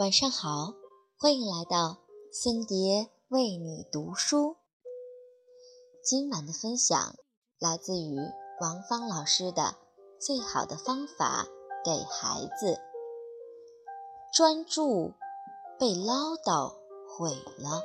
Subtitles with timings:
[0.00, 0.72] 晚上好，
[1.18, 1.98] 欢迎来到
[2.32, 4.56] 森蝶为你读书。
[6.02, 7.16] 今晚的分享
[7.58, 8.16] 来自于
[8.62, 9.62] 王芳老师的
[10.18, 11.46] 《最好的方法
[11.84, 12.72] 给孩子》。
[14.34, 15.12] 专注
[15.78, 16.72] 被唠叨
[17.06, 17.82] 毁了。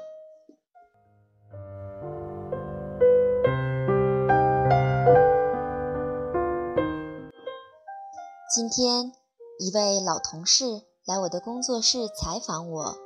[8.55, 9.11] 今天，
[9.59, 10.63] 一位老同事
[11.05, 12.97] 来我的工作室采访我，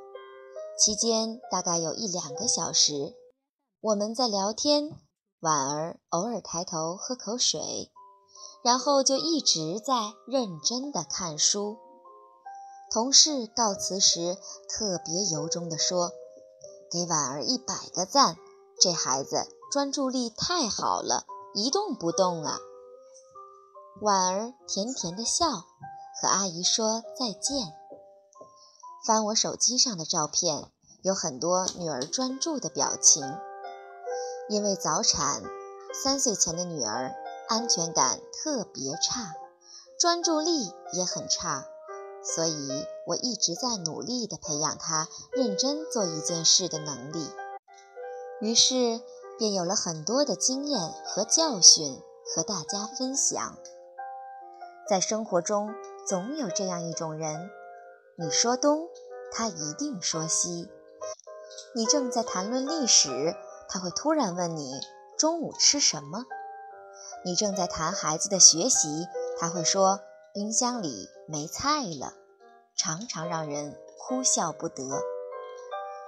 [0.79, 3.13] 期间大概有一两个小时，
[3.81, 4.97] 我们在聊天，
[5.41, 7.91] 婉儿偶尔抬头喝口水，
[8.63, 11.75] 然后就一直在认真的看书。
[12.89, 14.37] 同事告辞时
[14.69, 16.13] 特别由衷地说
[16.89, 18.37] ：“给婉儿一百个赞，
[18.79, 22.59] 这孩子专注力太好了，一动不动啊。”
[23.99, 25.51] 婉儿甜甜的笑，
[26.21, 27.77] 和阿姨说再见。
[29.05, 30.69] 翻我手机上的照片，
[31.01, 33.23] 有很多女儿专注的表情。
[34.49, 35.43] 因为早产，
[35.93, 37.13] 三岁前的女儿
[37.47, 39.33] 安全感特别差，
[39.99, 41.65] 专注力也很差，
[42.23, 47.29] 所以我一直在努力地培养她认真做一件事的能力。
[48.41, 49.01] 于是
[49.37, 53.57] 便有了很多的经验和教训和大家分享。
[54.89, 55.73] 在生活中，
[56.07, 57.51] 总有这样一种人：
[58.21, 58.89] 你说东，
[59.31, 60.67] 他一定说西；
[61.73, 63.33] 你正在谈论历史，
[63.69, 64.81] 他会突然问你
[65.17, 66.25] 中午吃什么；
[67.23, 69.07] 你正在谈孩子的学习，
[69.39, 70.01] 他会说
[70.33, 72.11] 冰箱里没菜了，
[72.75, 74.83] 常常让人哭笑不得。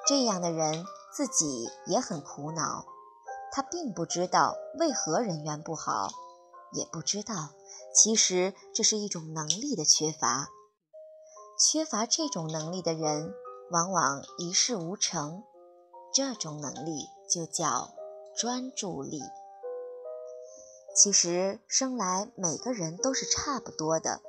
[0.05, 2.87] 这样的人自己也很苦恼，
[3.53, 6.09] 他并不知道为何人缘不好，
[6.73, 7.51] 也不知道。
[7.95, 10.49] 其实这是一种能力的缺乏，
[11.63, 13.35] 缺乏这种能力的人
[13.69, 15.43] 往往一事无成。
[16.11, 17.91] 这种能力就叫
[18.35, 19.21] 专注力。
[20.95, 24.21] 其实生来每个人都是差不多的，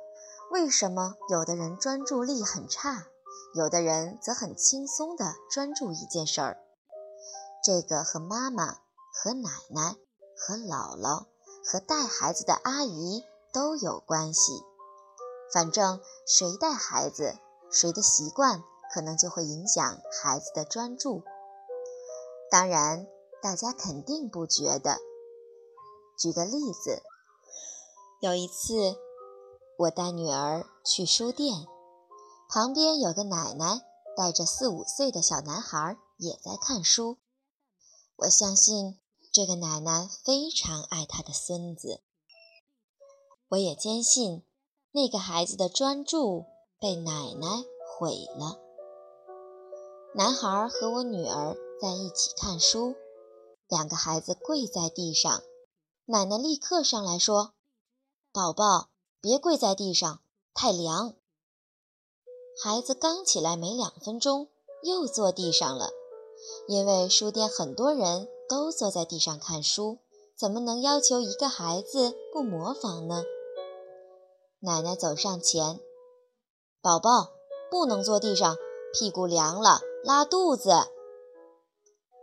[0.51, 3.07] 为什么有的人专注力很差，
[3.55, 6.57] 有的人则很轻松地专注一件事儿？
[7.63, 8.77] 这个和妈妈、
[9.11, 9.95] 和奶奶、
[10.37, 11.25] 和姥姥、
[11.65, 13.23] 和带孩子的阿姨。
[13.53, 14.63] 都有关系，
[15.53, 17.37] 反正谁带孩子，
[17.71, 21.23] 谁的习惯可能就会影响孩子的专注。
[22.49, 23.07] 当然，
[23.39, 24.97] 大家肯定不觉得。
[26.17, 27.03] 举个例子，
[28.19, 28.95] 有一次
[29.77, 31.67] 我带女儿去书店，
[32.49, 33.81] 旁边有个奶奶
[34.17, 37.17] 带着四五岁的小男孩也在看书。
[38.15, 38.99] 我相信
[39.31, 42.01] 这个奶奶非常爱她的孙子。
[43.49, 44.45] 我也坚信，
[44.95, 46.45] 那个孩子的专注
[46.79, 47.65] 被奶奶
[47.97, 48.59] 毁了。
[50.13, 52.93] 男孩和我女儿在一起看书，
[53.67, 55.41] 两个孩子跪在地上，
[56.05, 57.53] 奶奶立刻上来说
[58.31, 58.89] ：“宝宝，
[59.19, 60.19] 别跪在地上，
[60.53, 61.15] 太凉。”
[62.63, 64.49] 孩子刚起来没两分钟，
[64.83, 65.89] 又坐地上了，
[66.67, 69.97] 因为书店很多人都坐在地上看书，
[70.37, 73.23] 怎么能要求一个孩子不模仿呢？
[74.65, 75.81] 奶奶走上前，
[76.81, 77.31] 宝宝
[77.69, 78.55] 不能坐地上，
[78.93, 80.87] 屁股凉了，拉肚子。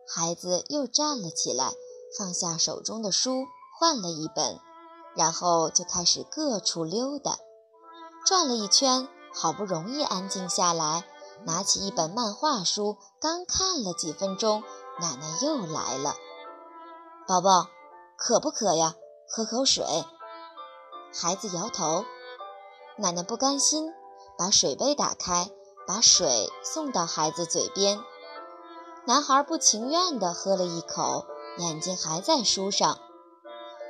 [0.09, 1.75] 孩子又站了起来，
[2.17, 3.45] 放下手中的书，
[3.79, 4.59] 换了一本，
[5.15, 7.37] 然后就开始各处溜达，
[8.25, 11.05] 转了一圈，好不容易安静下来，
[11.45, 14.63] 拿起一本漫画书，刚看了几分钟，
[14.99, 16.15] 奶奶又来了，
[17.27, 17.69] 宝宝
[18.17, 18.95] 渴不渴呀？
[19.29, 19.85] 喝口水。
[21.13, 22.07] 孩子摇头。
[23.01, 23.95] 奶奶不甘心，
[24.37, 25.51] 把水杯打开，
[25.87, 27.99] 把水送到孩子嘴边。
[29.07, 31.25] 男孩不情愿地喝了一口，
[31.57, 32.99] 眼睛还在书上。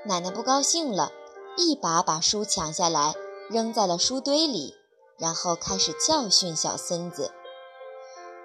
[0.07, 1.11] 奶奶不高兴了，
[1.57, 3.17] 一把把书抢下来，
[3.49, 4.77] 扔在了书堆里，
[5.19, 7.33] 然后开始教训小孙子：“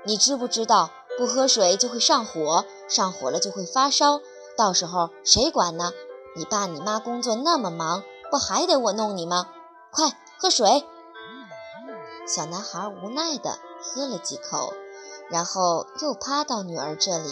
[0.03, 4.19] 你知不知道，不喝水就会上火，上火了就会发烧，
[4.57, 5.91] 到时候谁管呢？
[6.35, 9.51] 你爸你妈工作那么忙，不还得我弄你吗？
[9.91, 10.85] 快！”喝水。
[12.27, 14.73] 小男孩无奈地喝了几口，
[15.29, 17.29] 然后又趴到女儿这里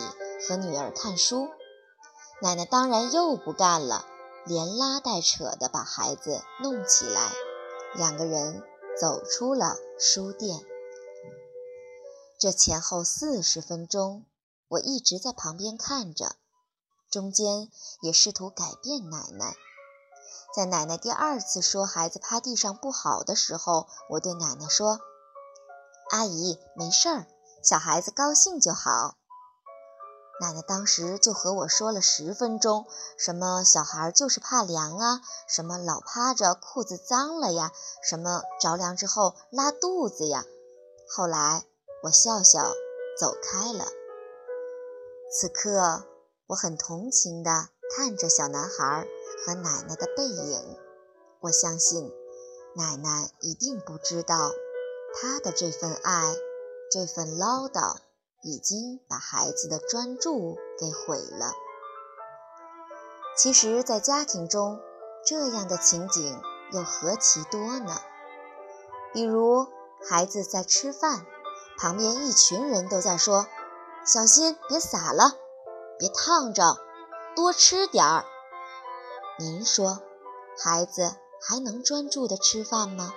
[0.48, 1.50] 和女儿看书。
[2.42, 4.06] 奶奶当然又不干了，
[4.46, 7.32] 连拉带扯地把孩子弄起来，
[7.96, 8.64] 两个人
[9.00, 10.60] 走出了书店。
[12.38, 14.26] 这前后四十分钟，
[14.68, 16.36] 我一直在旁边看着，
[17.10, 17.70] 中间
[18.02, 19.56] 也试图改变奶奶。
[20.56, 25.00] 在奶奶第二次说孩子趴地上不好的时候，我对奶奶说
[26.12, 27.26] ：“阿姨，没事儿，
[27.64, 29.16] 小孩子高兴就好。”
[30.42, 32.86] 奶奶当时就和我说了十分钟，
[33.18, 37.72] 什么小孩就是怕凉啊，什么老趴着裤子脏了呀，
[38.04, 40.44] 什么着凉之后拉肚子呀。
[41.16, 41.64] 后来
[42.04, 42.74] 我笑笑
[43.20, 43.86] 走开了。
[45.32, 46.04] 此刻
[46.48, 49.08] 我很同情地看着小男孩
[49.46, 50.78] 和奶奶的背影，
[51.42, 52.12] 我相信
[52.76, 54.52] 奶奶一定不知道
[55.14, 56.36] 她的这份爱，
[56.92, 57.98] 这份唠叨。
[58.46, 61.54] 已经把孩子的专注给毁了。
[63.38, 64.82] 其实，在家庭中，
[65.26, 66.42] 这样的情景
[66.74, 67.96] 又何其多呢？
[69.14, 69.68] 比如，
[70.06, 71.26] 孩子在吃饭，
[71.78, 73.48] 旁边一群人都在说
[74.06, 75.38] ：“小心别洒了，
[75.98, 76.80] 别烫着，
[77.38, 78.26] 多吃点儿。”
[79.44, 80.02] 您说，
[80.58, 83.14] 孩子还能专注的吃饭吗？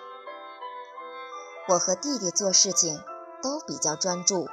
[1.69, 3.01] 我和弟弟做事情
[3.41, 4.49] 都比较专注。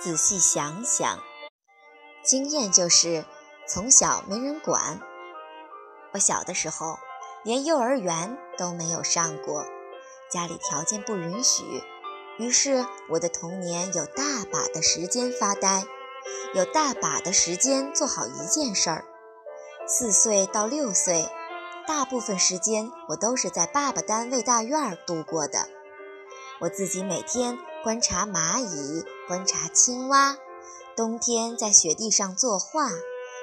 [0.00, 1.18] 仔细想想，
[2.24, 3.26] 经验就是
[3.68, 5.02] 从小没人管。
[6.14, 6.96] 我小的时候
[7.44, 9.66] 连幼儿园都没有上过，
[10.32, 11.84] 家里条件不允许，
[12.38, 15.84] 于是我的童年有大把的时间发呆，
[16.54, 19.04] 有大把的时间做好一件事儿。
[19.90, 21.26] 四岁到六岁，
[21.86, 25.66] 大部分时间我都是在爸爸单位大院度过的。
[26.60, 27.58] 我自己每天。
[27.84, 30.36] 观察蚂蚁，观察青蛙，
[30.96, 32.90] 冬天在雪地上作画，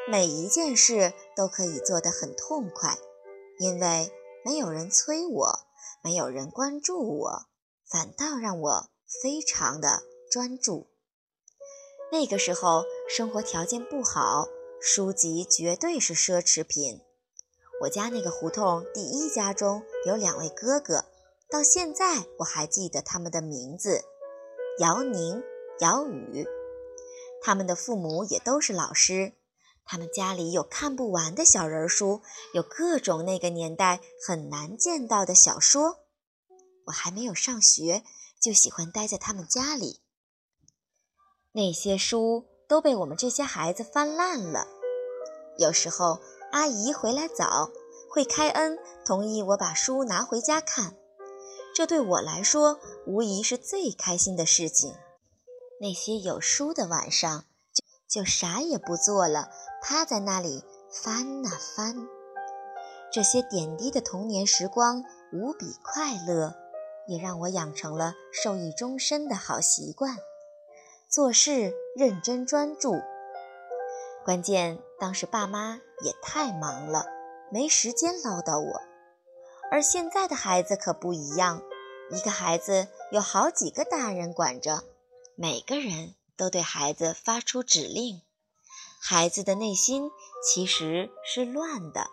[0.09, 2.97] 每一件事都可以做得很痛快，
[3.57, 4.11] 因为
[4.43, 5.59] 没有人催我，
[6.03, 7.45] 没有人关注我，
[7.89, 8.89] 反倒让我
[9.23, 10.89] 非常的专注。
[12.11, 14.49] 那个时候生活条件不好，
[14.79, 17.01] 书籍绝对是奢侈品。
[17.81, 21.05] 我家那个胡同第一家中有两位哥哥，
[21.49, 24.03] 到现在我还记得他们的名字。
[24.79, 25.43] 姚宁、
[25.79, 26.47] 姚宇，
[27.41, 29.33] 他们的父母也都是老师。
[29.85, 32.21] 他们家里有看不完的小人书，
[32.53, 35.99] 有各种那个年代很难见到的小说。
[36.85, 38.03] 我还没有上学，
[38.41, 40.01] 就喜欢待在他们家里。
[41.51, 44.67] 那些书都被我们这些孩子翻烂了。
[45.57, 46.19] 有时候
[46.51, 47.69] 阿姨回来早，
[48.09, 50.95] 会开恩同意我把书拿回家看。
[51.75, 54.95] 这对我来说无疑是最开心的事情。
[55.81, 57.43] 那些有书的晚上，
[58.07, 59.49] 就就啥也不做了，
[59.81, 62.07] 趴在那里翻呐翻。
[63.11, 65.03] 这些点滴的童年时光
[65.33, 66.55] 无比快乐，
[67.07, 70.17] 也让我养成了受益终身的好习惯：
[71.15, 73.01] 做事认真专注。
[74.25, 77.05] 关键当时爸妈也太忙了，
[77.49, 78.81] 没时间唠叨我。
[79.71, 81.61] 而现在的孩子可不一样，
[82.11, 84.83] 一个孩子有好几个大人管着，
[85.35, 88.21] 每个人都对孩子发出指令，
[89.01, 90.11] 孩子的内心
[90.43, 92.09] 其实是乱的，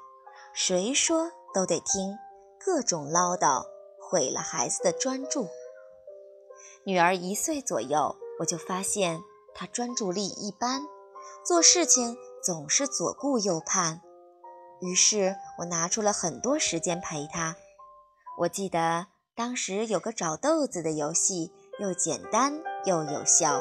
[0.55, 2.17] 谁说都得听，
[2.65, 3.67] 各种唠叨
[4.01, 5.49] 毁了孩子的专注。
[6.85, 9.23] 女儿一岁左右，我就发现
[9.55, 10.87] 他专注力一般，
[11.45, 14.01] 做事情总是左顾右盼。
[14.81, 17.57] 于是我拿出了很多时间陪他。
[18.41, 23.61] 我记得当时有个找豆子的游戏，又简单又有效，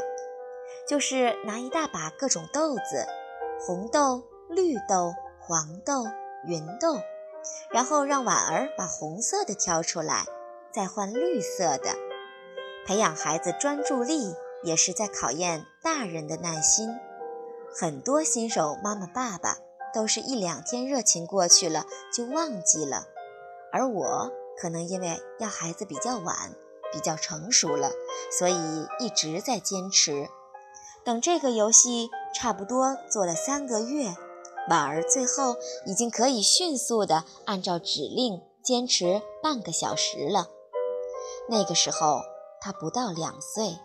[0.87, 3.05] 就是拿一大把各种豆子，
[3.59, 6.05] 红豆、绿豆、黄豆、
[6.47, 6.99] 芸豆，
[7.69, 10.25] 然后让婉儿把红色的挑出来，
[10.71, 11.93] 再换绿色的。
[12.87, 16.89] 培养孩子专注力，也是在考验大人的耐心。
[17.73, 19.57] 很多新手妈妈、爸爸。
[19.93, 23.07] 都是一两天热情过去了就忘记了，
[23.73, 26.55] 而我可能因为要孩子比较晚，
[26.93, 27.91] 比较成熟了，
[28.31, 28.55] 所以
[29.01, 30.29] 一直在坚持。
[31.03, 34.15] 等这个游戏差不多做了三个月，
[34.69, 40.47] 婉儿最后已经可以迅速的按照指令坚持半个小时了。
[41.49, 42.21] 那个时候
[42.61, 43.77] 她不到两岁，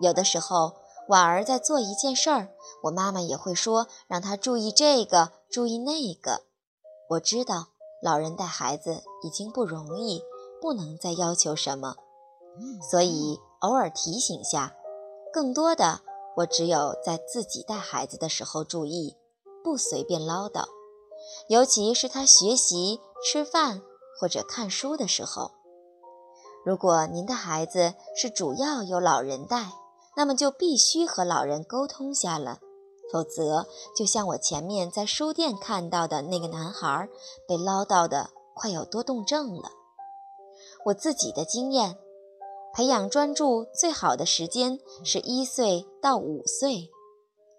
[0.00, 0.76] 有的时候。
[1.08, 2.50] 婉儿在做一件事儿，
[2.82, 6.42] 我妈妈也会说让她注意这个，注意那个。
[7.08, 7.68] 我知道
[8.02, 10.22] 老人带孩子已经不容易，
[10.60, 11.96] 不能再要求什么，
[12.90, 14.74] 所以偶尔提醒下。
[15.32, 16.02] 更多的，
[16.36, 19.16] 我只有在自己带孩子的时候注意，
[19.64, 20.66] 不随便唠叨，
[21.48, 23.80] 尤其是他学习、吃饭
[24.20, 25.52] 或者看书的时候。
[26.66, 29.70] 如果您的孩子是主要由老人带，
[30.18, 32.58] 那么就必须和老人沟通下了，
[33.12, 37.08] 否则就像我前面在书店看到的那个男孩，
[37.46, 39.70] 被唠叨的快有多动症了。
[40.86, 41.96] 我自己的经验，
[42.74, 46.90] 培养专注最好的时间是一岁到五岁。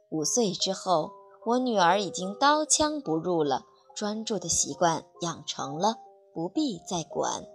[0.09, 1.11] 五岁之后，
[1.45, 3.63] 我女儿已经刀枪不入了，
[3.95, 5.95] 专注的习惯养成了，
[6.33, 7.45] 不必再管。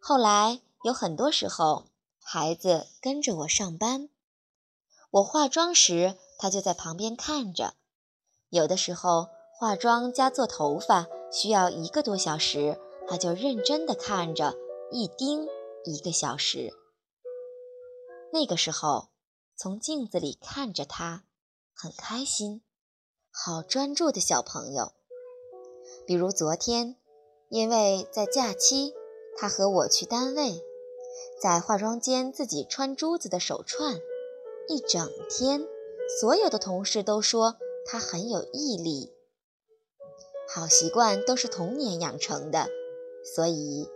[0.00, 1.84] 后来有很多时候，
[2.30, 4.10] 孩子跟着我上班，
[5.12, 7.72] 我化妆时，他就在旁边看着。
[8.50, 14.54] 有的时候，化妆加做头发需要一个多小时，他就认真的看着，
[14.92, 15.48] 一盯。
[15.86, 16.70] 一个小时。
[18.30, 19.08] 那个时候，
[19.56, 21.24] 从镜子里看着他，
[21.72, 22.60] 很开心，
[23.30, 24.92] 好专注的小朋友。
[26.06, 26.96] 比如昨天，
[27.48, 28.92] 因为在假期，
[29.38, 30.62] 他和我去单位，
[31.40, 33.94] 在化妆间自己穿珠子的手串，
[34.68, 35.66] 一整天，
[36.20, 39.12] 所有的同事都说他很有毅力。
[40.54, 42.68] 好习惯都是童年养成的，
[43.34, 43.88] 所以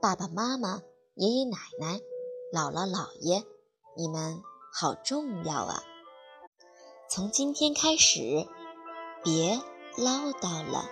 [0.00, 0.82] 爸爸妈妈。
[1.16, 2.00] 爷爷奶奶、
[2.52, 3.44] 姥姥姥爷，
[3.96, 5.84] 你们好重要啊！
[7.08, 8.48] 从今天开始，
[9.22, 9.60] 别
[9.96, 10.90] 唠叨了。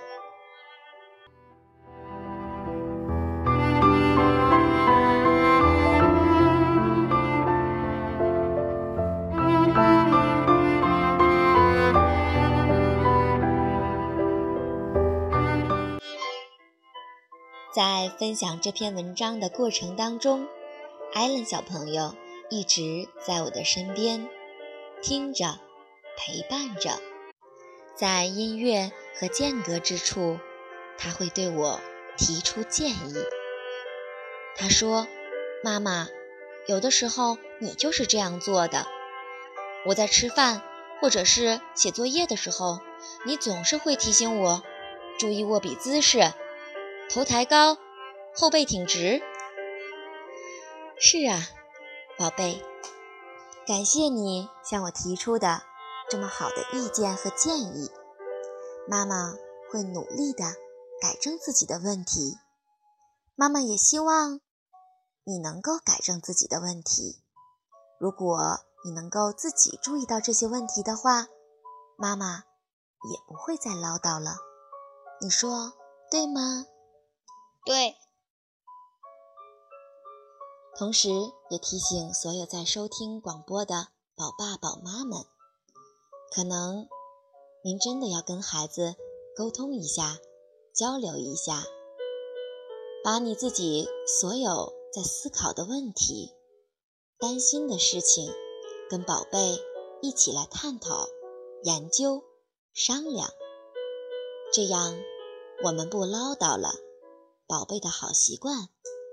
[18.23, 20.47] 分享这篇文章的过程当中，
[21.12, 22.14] 艾伦小朋友
[22.50, 24.29] 一直在我的身边，
[25.02, 25.59] 听着，
[26.17, 27.00] 陪伴着。
[27.97, 30.38] 在音乐和间隔之处，
[30.97, 31.81] 他会对我
[32.17, 33.25] 提出建议。
[34.55, 35.09] 他说
[35.64, 36.07] ：“妈妈，
[36.69, 38.87] 有的时候你就是这样做的。
[39.85, 40.62] 我在吃饭
[41.00, 42.79] 或者是写作业的时候，
[43.26, 44.62] 你总是会提醒我
[45.19, 46.33] 注意握笔姿势。”
[47.11, 47.76] 头抬高，
[48.35, 49.23] 后背挺直。
[50.99, 51.41] 是啊，
[52.19, 52.62] 宝贝，
[53.67, 55.62] 感谢你向我提出的
[56.09, 57.91] 这么好的意见和建议。
[58.89, 59.35] 妈妈
[59.71, 60.45] 会努力的
[61.01, 62.39] 改正自己的问题。
[63.35, 64.41] 妈妈也希望
[65.25, 67.23] 你能够改正自己的问题。
[67.99, 71.29] 如果你能够自己注意到这些问题的话，
[71.97, 72.39] 妈妈
[73.11, 74.37] 也不会再唠叨了。
[75.21, 75.73] 你说
[76.11, 76.67] 对吗？
[77.65, 77.97] 对，
[80.79, 81.11] 同时
[81.50, 85.25] 也提醒所有在收听广播的宝爸宝妈们，
[86.35, 86.88] 可能
[87.62, 88.95] 您真的要跟孩子
[89.37, 90.19] 沟通一下，
[90.75, 91.62] 交流一下，
[93.05, 96.33] 把你自己所有在思考的问题、
[97.19, 98.33] 担心的事情，
[98.88, 99.59] 跟宝贝
[100.00, 101.07] 一起来探讨、
[101.64, 102.25] 研究、
[102.73, 103.29] 商量，
[104.52, 104.99] 这样
[105.64, 106.73] 我们不唠叨了。
[107.47, 108.69] 宝贝的好习惯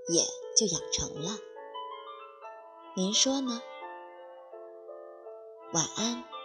[0.07, 0.25] 也
[0.55, 1.37] 就养成了，
[2.95, 3.61] 您说呢？
[5.73, 6.38] 晚安。